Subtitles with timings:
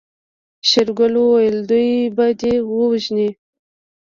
[0.69, 3.29] شېرګل وويل دوی به دې ووژني.